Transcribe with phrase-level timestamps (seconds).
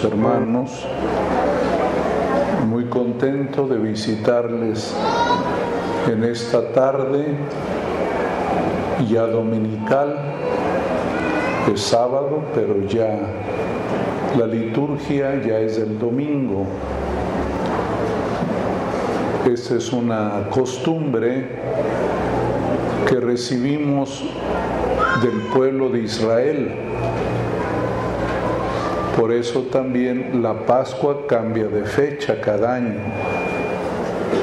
[0.00, 0.70] hermanos.
[2.68, 4.94] Muy contento de visitarles
[6.10, 7.26] en esta tarde
[9.08, 10.16] ya dominical,
[11.72, 13.18] es sábado, pero ya
[14.38, 16.64] la liturgia ya es el domingo.
[19.52, 21.48] Esa es una costumbre
[23.08, 24.24] que recibimos
[25.22, 26.72] del pueblo de Israel.
[29.16, 33.00] Por eso también la Pascua cambia de fecha cada año,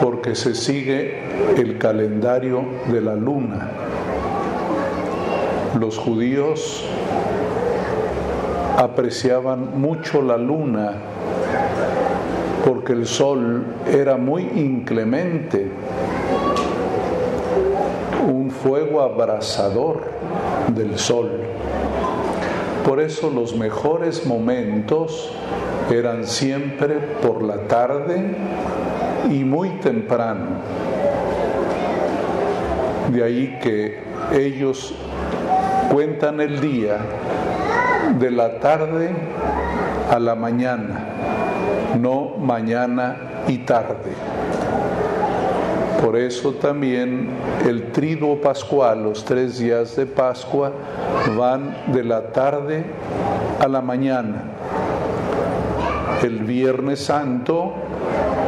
[0.00, 1.22] porque se sigue
[1.56, 3.70] el calendario de la luna.
[5.78, 6.84] Los judíos
[8.76, 10.94] apreciaban mucho la luna
[12.64, 15.70] porque el sol era muy inclemente,
[18.26, 20.02] un fuego abrasador
[20.68, 21.30] del sol.
[22.84, 25.30] Por eso los mejores momentos
[25.90, 28.34] eran siempre por la tarde
[29.30, 30.46] y muy temprano.
[33.12, 33.98] De ahí que
[34.32, 34.94] ellos
[35.92, 36.98] cuentan el día
[38.18, 39.10] de la tarde
[40.10, 41.06] a la mañana,
[41.98, 44.12] no mañana y tarde.
[46.02, 47.28] Por eso también
[47.66, 50.72] el triduo pascual, los tres días de Pascua,
[51.36, 52.84] van de la tarde
[53.60, 54.44] a la mañana.
[56.22, 57.74] El Viernes Santo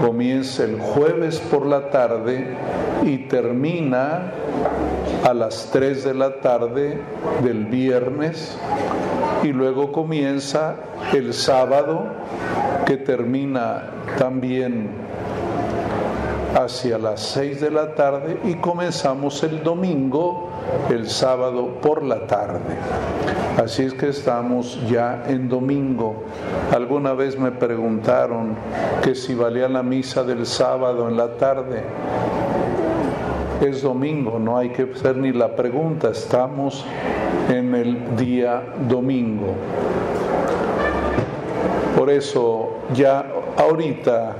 [0.00, 2.46] comienza el jueves por la tarde
[3.04, 4.32] y termina
[5.24, 7.00] a las 3 de la tarde
[7.42, 8.56] del viernes
[9.42, 10.76] y luego comienza
[11.12, 12.06] el sábado
[12.86, 14.90] que termina también
[16.56, 20.48] hacia las 6 de la tarde y comenzamos el domingo,
[20.88, 22.76] el sábado por la tarde.
[23.62, 26.24] Así es que estamos ya en domingo.
[26.74, 28.56] Alguna vez me preguntaron
[29.02, 31.82] que si valía la misa del sábado en la tarde.
[33.60, 36.84] Es domingo, no hay que hacer ni la pregunta, estamos
[37.50, 39.54] en el día domingo.
[41.96, 43.26] Por eso ya
[43.56, 44.36] ahorita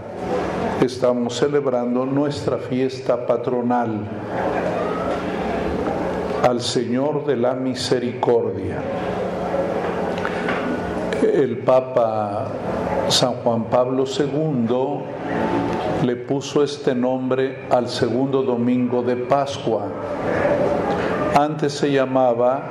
[0.84, 4.00] estamos celebrando nuestra fiesta patronal
[6.42, 8.82] al Señor de la Misericordia.
[11.22, 12.48] El Papa
[13.08, 15.00] San Juan Pablo II
[16.04, 19.86] le puso este nombre al segundo domingo de Pascua.
[21.34, 22.62] Antes se llamaba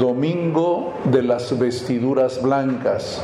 [0.00, 3.22] Domingo de las Vestiduras Blancas,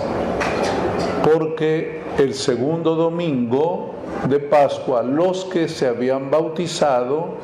[1.25, 3.95] porque el segundo domingo
[4.29, 7.37] de Pascua, los que se habían bautizado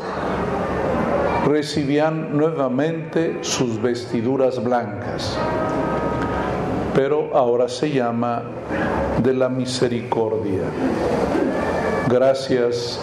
[1.46, 5.36] recibían nuevamente sus vestiduras blancas,
[6.94, 8.42] pero ahora se llama
[9.22, 10.64] de la misericordia.
[12.08, 13.00] Gracias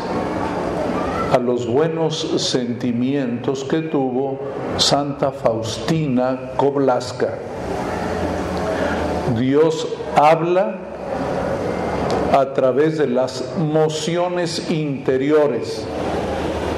[1.34, 4.40] a los buenos sentimientos que tuvo
[4.78, 7.34] Santa Faustina Koblaska.
[9.38, 10.78] Dios habla
[12.36, 15.86] a través de las mociones interiores,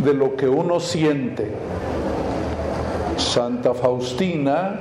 [0.03, 1.51] de lo que uno siente.
[3.18, 4.79] Santa Faustina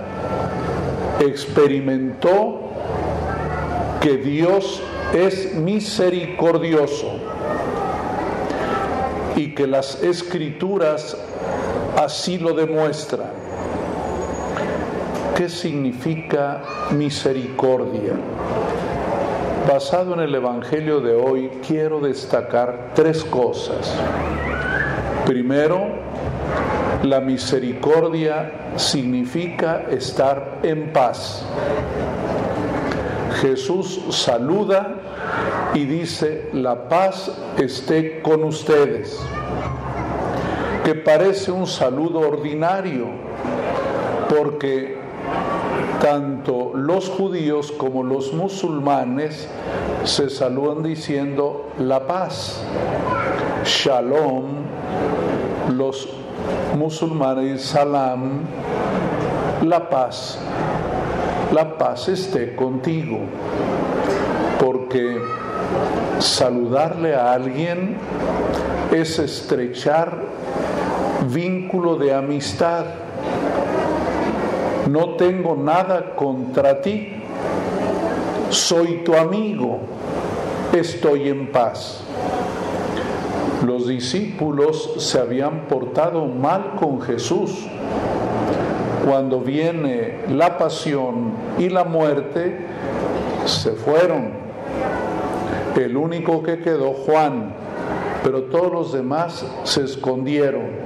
[1.20, 2.60] experimentó
[4.03, 4.82] que Dios
[5.15, 7.20] es misericordioso
[9.34, 11.16] y que las escrituras
[11.97, 13.31] así lo demuestran.
[15.34, 18.12] ¿Qué significa misericordia?
[19.66, 23.93] Basado en el Evangelio de hoy, quiero destacar tres cosas.
[25.27, 25.88] Primero,
[27.03, 31.44] la misericordia significa estar en paz.
[33.41, 34.94] Jesús saluda
[35.75, 39.19] y dice, la paz esté con ustedes,
[40.84, 43.07] que parece un saludo ordinario,
[44.28, 44.97] porque
[46.01, 49.48] tanto los judíos como los musulmanes
[50.04, 52.63] se saludan diciendo la paz,
[53.65, 54.45] shalom,
[55.77, 56.09] los
[56.77, 58.41] musulmanes salam,
[59.65, 60.39] la paz,
[61.53, 63.21] la paz esté contigo,
[64.60, 65.21] porque
[66.19, 67.97] saludarle a alguien
[68.93, 70.22] es estrechar
[71.33, 72.84] vínculo de amistad
[74.88, 77.12] no tengo nada contra ti,
[78.50, 79.80] soy tu amigo,
[80.72, 82.03] estoy en paz.
[83.65, 87.66] Los discípulos se habían portado mal con Jesús.
[89.04, 92.56] Cuando viene la pasión y la muerte,
[93.44, 94.47] se fueron.
[95.77, 97.53] El único que quedó, Juan,
[98.22, 100.85] pero todos los demás se escondieron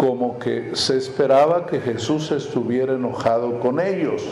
[0.00, 4.22] como que se esperaba que Jesús estuviera enojado con ellos.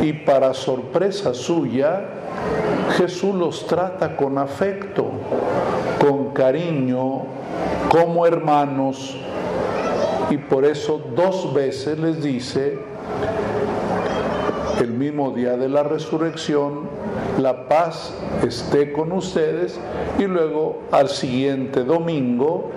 [0.00, 2.04] Y para sorpresa suya,
[2.96, 5.06] Jesús los trata con afecto,
[6.00, 7.24] con cariño,
[7.88, 9.16] como hermanos.
[10.30, 12.78] Y por eso dos veces les dice,
[14.80, 16.82] el mismo día de la resurrección,
[17.40, 18.14] la paz
[18.46, 19.80] esté con ustedes
[20.20, 22.70] y luego al siguiente domingo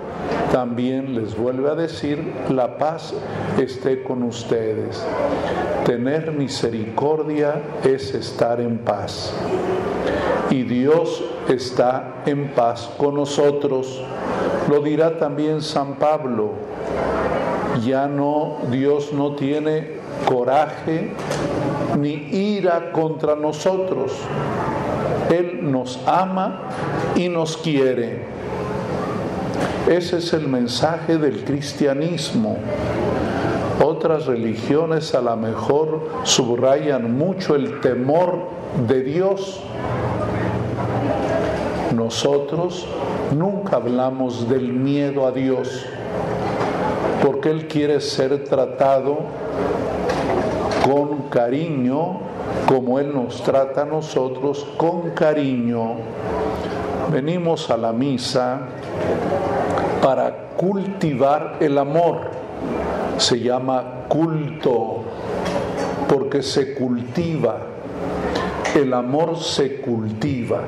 [0.50, 3.14] también les vuelve a decir, la paz
[3.58, 5.04] esté con ustedes.
[5.84, 9.32] Tener misericordia es estar en paz.
[10.50, 14.02] Y Dios está en paz con nosotros.
[14.68, 16.52] Lo dirá también San Pablo.
[17.84, 21.12] Ya no, Dios no tiene coraje
[21.98, 22.14] ni
[22.56, 24.12] ira contra nosotros.
[25.30, 26.62] Él nos ama
[27.14, 28.39] y nos quiere.
[29.88, 32.58] Ese es el mensaje del cristianismo.
[33.82, 38.38] Otras religiones a lo mejor subrayan mucho el temor
[38.86, 39.60] de Dios.
[41.94, 42.86] Nosotros
[43.36, 45.84] nunca hablamos del miedo a Dios,
[47.24, 49.18] porque Él quiere ser tratado
[50.84, 52.20] con cariño,
[52.66, 55.94] como Él nos trata a nosotros con cariño.
[57.10, 58.60] Venimos a la misa
[60.02, 62.20] para cultivar el amor.
[63.18, 65.04] Se llama culto
[66.08, 67.58] porque se cultiva.
[68.74, 70.60] El amor se cultiva.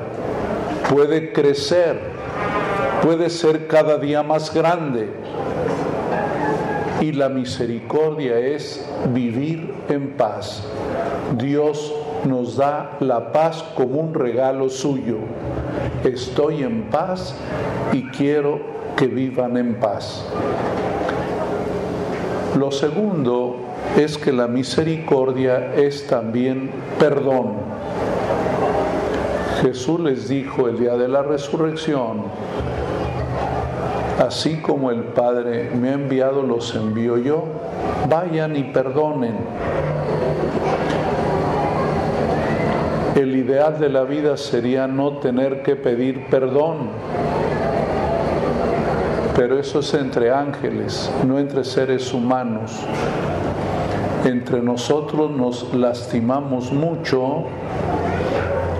[0.89, 1.99] Puede crecer,
[3.01, 5.09] puede ser cada día más grande.
[7.01, 10.63] Y la misericordia es vivir en paz.
[11.37, 11.93] Dios
[12.25, 15.17] nos da la paz como un regalo suyo.
[16.03, 17.35] Estoy en paz
[17.91, 20.25] y quiero que vivan en paz.
[22.57, 23.57] Lo segundo
[23.97, 26.69] es que la misericordia es también
[26.99, 27.53] perdón.
[29.61, 32.23] Jesús les dijo el día de la resurrección,
[34.19, 37.45] así como el Padre me ha enviado, los envío yo,
[38.09, 39.35] vayan y perdonen.
[43.15, 46.89] El ideal de la vida sería no tener que pedir perdón,
[49.35, 52.71] pero eso es entre ángeles, no entre seres humanos.
[54.25, 57.45] Entre nosotros nos lastimamos mucho,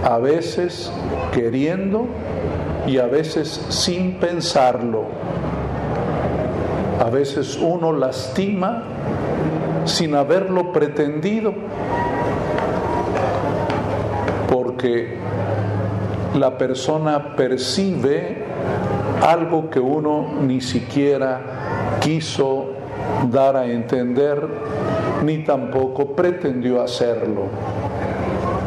[0.03, 0.91] a veces
[1.33, 2.05] queriendo
[2.85, 5.05] y a veces sin pensarlo.
[6.99, 8.83] A veces uno lastima
[9.85, 11.53] sin haberlo pretendido,
[14.49, 15.17] porque
[16.35, 18.42] la persona percibe
[19.23, 22.65] algo que uno ni siquiera quiso
[23.31, 24.45] dar a entender
[25.23, 27.43] ni tampoco pretendió hacerlo.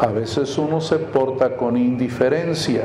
[0.01, 2.83] A veces uno se porta con indiferencia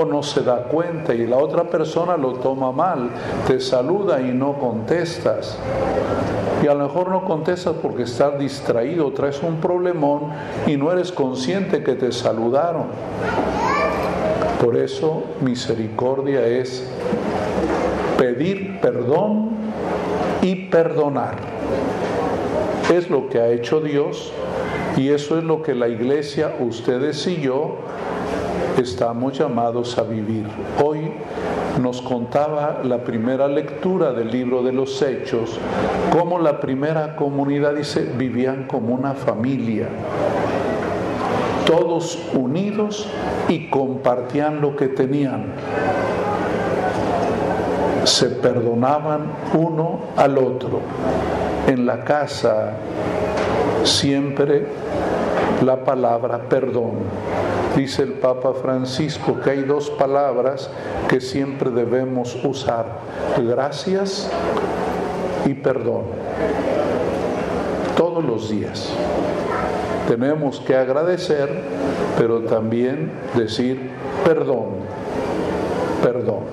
[0.00, 3.10] o no se da cuenta y la otra persona lo toma mal,
[3.46, 5.58] te saluda y no contestas.
[6.62, 10.30] Y a lo mejor no contestas porque estás distraído, traes un problemón
[10.66, 12.84] y no eres consciente que te saludaron.
[14.62, 16.82] Por eso misericordia es
[18.18, 19.50] pedir perdón
[20.42, 21.34] y perdonar.
[22.92, 24.32] Es lo que ha hecho Dios
[24.96, 27.76] y eso es lo que la iglesia, ustedes y yo,
[28.78, 30.46] estamos llamados a vivir.
[30.82, 31.12] Hoy
[31.82, 35.58] nos contaba la primera lectura del libro de los Hechos,
[36.10, 39.88] cómo la primera comunidad, dice, vivían como una familia
[41.66, 43.06] todos unidos
[43.48, 45.52] y compartían lo que tenían.
[48.04, 50.80] Se perdonaban uno al otro.
[51.66, 52.74] En la casa
[53.82, 54.66] siempre
[55.62, 56.92] la palabra perdón.
[57.76, 60.70] Dice el Papa Francisco que hay dos palabras
[61.08, 62.86] que siempre debemos usar,
[63.36, 64.30] gracias
[65.44, 66.04] y perdón,
[67.96, 68.90] todos los días
[70.08, 71.48] tenemos que agradecer,
[72.18, 73.90] pero también decir
[74.24, 74.68] perdón,
[76.02, 76.44] perdón.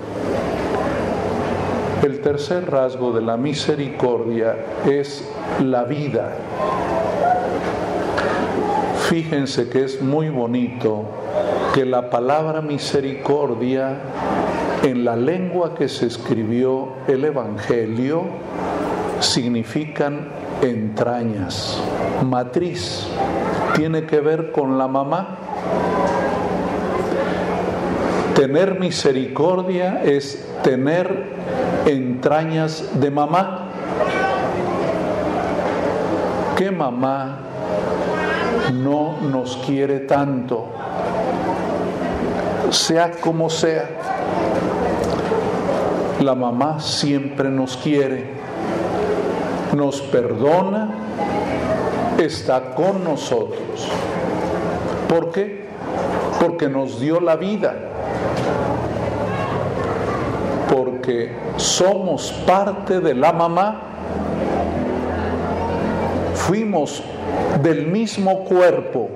[2.04, 4.56] El tercer rasgo de la misericordia
[4.86, 5.28] es
[5.64, 6.34] la vida.
[9.08, 11.06] Fíjense que es muy bonito
[11.74, 13.98] que la palabra misericordia
[14.84, 18.24] en la lengua que se escribió el Evangelio
[19.20, 20.28] significan
[20.64, 21.80] entrañas,
[22.24, 23.08] matriz.
[23.76, 25.38] tiene que ver con la mamá.
[28.36, 31.26] Tener misericordia es tener
[31.86, 33.68] entrañas de mamá.
[36.58, 37.40] ¿Qué mamá
[38.74, 40.68] no nos quiere tanto?
[42.70, 43.90] Sea como sea,
[46.22, 48.43] la mamá siempre nos quiere,
[49.74, 50.90] nos perdona,
[52.18, 53.88] está con nosotros.
[55.10, 55.64] ¿Por qué?
[56.40, 57.74] Porque nos dio la vida
[60.74, 63.82] porque somos parte de la mamá,
[66.34, 67.04] fuimos
[67.62, 69.10] del mismo cuerpo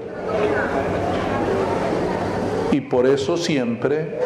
[2.72, 4.20] y por eso siempre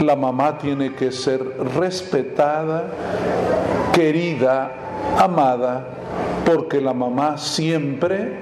[0.00, 1.40] la mamá tiene que ser
[1.74, 2.84] respetada,
[3.92, 4.72] querida,
[5.18, 5.84] amada,
[6.44, 8.32] porque la mamá siempre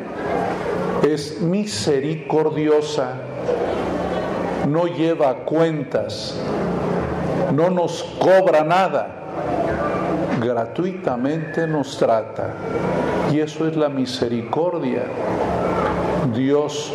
[1.03, 3.15] es misericordiosa,
[4.69, 6.37] no lleva cuentas,
[7.55, 9.09] no nos cobra nada,
[10.41, 12.55] gratuitamente nos trata.
[13.33, 15.05] Y eso es la misericordia.
[16.35, 16.93] Dios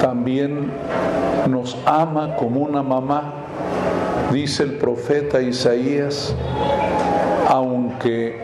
[0.00, 0.70] también
[1.48, 3.34] nos ama como una mamá.
[4.32, 6.34] Dice el profeta Isaías,
[7.52, 8.34] aunque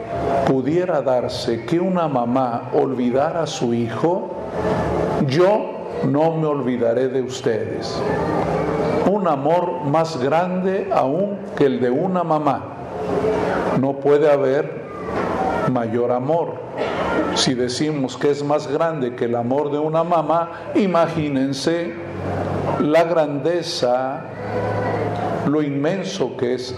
[0.47, 4.29] pudiera darse que una mamá olvidara a su hijo,
[5.27, 7.99] yo no me olvidaré de ustedes
[9.11, 12.65] un amor más grande aún que el de una mamá.
[13.81, 14.71] No puede haber
[15.73, 16.57] mayor amor.
[17.35, 21.95] Si decimos que es más grande que el amor de una mamá, imagínense
[22.81, 24.21] la grandeza,
[25.47, 26.75] lo inmenso que es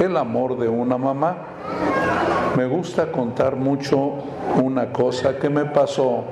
[0.00, 1.36] el amor de una mamá.
[2.56, 4.14] Me gusta contar mucho
[4.62, 6.24] una cosa que me pasó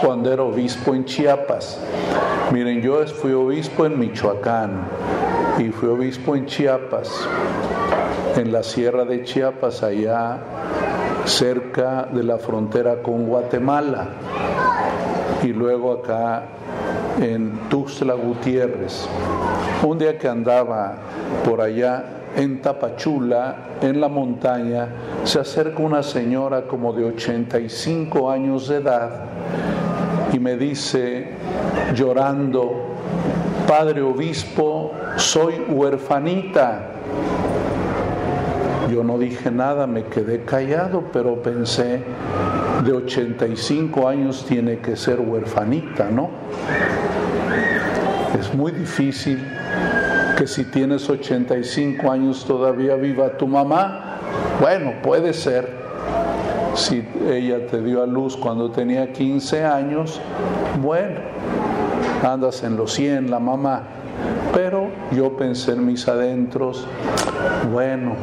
[0.00, 1.80] cuando era obispo en Chiapas.
[2.52, 4.86] Miren, yo fui obispo en Michoacán
[5.58, 7.26] y fui obispo en Chiapas,
[8.36, 10.38] en la sierra de Chiapas, allá
[11.24, 14.08] cerca de la frontera con Guatemala,
[15.42, 16.44] y luego acá
[17.20, 19.08] en Tuxtla Gutiérrez.
[19.82, 20.94] Un día que andaba
[21.44, 22.04] por allá
[22.36, 24.88] en Tapachula, en la montaña,
[25.24, 29.10] se acerca una señora como de 85 años de edad
[30.32, 31.28] y me dice
[31.94, 32.72] llorando,
[33.68, 36.90] Padre Obispo, soy huerfanita.
[38.92, 42.02] Yo no dije nada, me quedé callado, pero pensé,
[42.84, 46.30] de 85 años tiene que ser huerfanita, ¿no?
[48.38, 49.38] Es muy difícil
[50.36, 54.18] que si tienes 85 años todavía viva tu mamá.
[54.60, 55.68] Bueno, puede ser,
[56.74, 60.20] si ella te dio a luz cuando tenía 15 años,
[60.82, 61.20] bueno,
[62.22, 63.82] andas en los 100, la mamá.
[64.52, 66.86] Pero yo pensé en mis adentros,
[67.72, 68.14] bueno,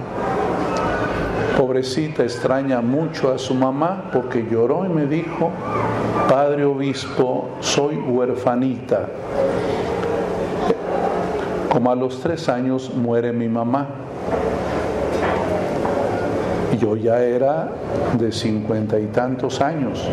[1.58, 5.51] pobrecita extraña mucho a su mamá porque lloró y me dijo,
[6.30, 9.08] Padre Obispo, soy huerfanita.
[11.72, 13.88] Como a los tres años muere mi mamá
[16.82, 17.70] yo ya era
[18.18, 20.04] de cincuenta y tantos años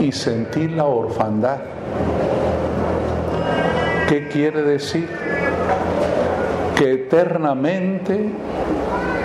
[0.00, 1.58] y sentí la orfandad.
[4.08, 5.08] ¿Qué quiere decir?
[6.74, 8.30] Que eternamente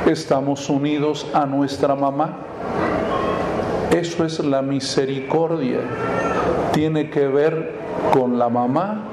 [0.05, 2.37] estamos unidos a nuestra mamá.
[3.89, 5.79] Eso es la misericordia.
[6.73, 7.71] Tiene que ver
[8.13, 9.06] con la mamá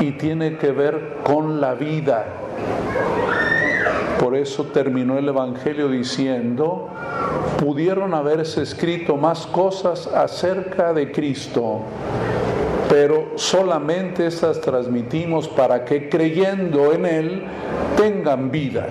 [0.00, 2.24] y tiene que ver con la vida.
[4.18, 6.88] Por eso terminó el Evangelio diciendo,
[7.58, 11.80] pudieron haberse escrito más cosas acerca de Cristo,
[12.88, 17.42] pero solamente estas transmitimos para que creyendo en Él
[17.96, 18.88] tengan vida.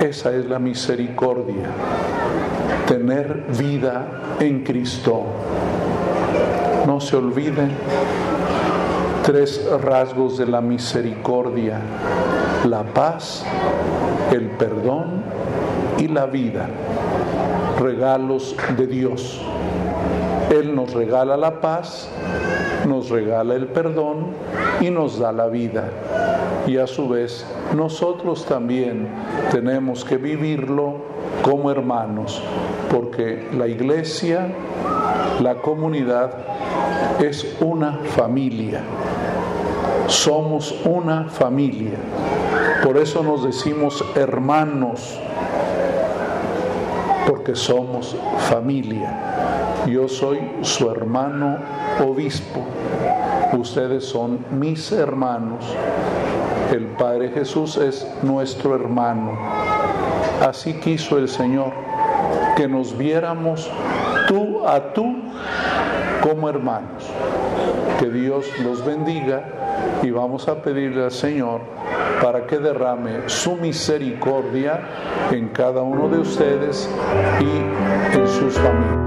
[0.00, 1.70] Esa es la misericordia,
[2.86, 5.24] tener vida en Cristo.
[6.86, 7.70] No se olviden
[9.24, 11.80] tres rasgos de la misericordia
[12.66, 13.44] la paz,
[14.32, 15.22] el perdón
[15.98, 16.68] y la vida,
[17.78, 19.40] regalos de Dios.
[20.50, 22.08] Él nos regala la paz,
[22.86, 24.28] nos regala el perdón
[24.80, 25.90] y nos da la vida.
[26.66, 29.08] Y a su vez nosotros también
[29.52, 30.96] tenemos que vivirlo
[31.42, 32.42] como hermanos,
[32.90, 34.48] porque la iglesia,
[35.40, 36.30] la comunidad,
[37.20, 38.82] es una familia.
[40.06, 41.98] Somos una familia.
[42.82, 45.20] Por eso nos decimos hermanos.
[47.26, 48.16] porque somos
[48.48, 49.82] familia.
[49.86, 51.58] Yo soy su hermano
[52.04, 52.60] obispo,
[53.58, 55.64] ustedes son mis hermanos.
[56.72, 59.32] El Padre Jesús es nuestro hermano.
[60.46, 61.72] Así quiso el Señor
[62.56, 63.70] que nos viéramos
[64.66, 65.16] a tú
[66.20, 67.04] como hermanos.
[67.98, 69.44] Que Dios los bendiga
[70.02, 71.60] y vamos a pedirle al Señor
[72.22, 74.80] para que derrame su misericordia
[75.30, 76.88] en cada uno de ustedes
[77.40, 79.05] y en sus familias.